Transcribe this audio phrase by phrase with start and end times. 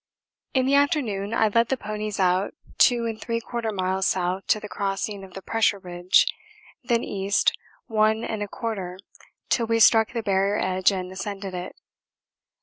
[0.55, 5.23] In the afternoon I led the ponies out 2 3/4 miles south to the crossing
[5.23, 6.25] of the pressure ridge,
[6.83, 8.97] then east 1 1/4
[9.49, 11.75] till we struck the barrier edge and ascended it.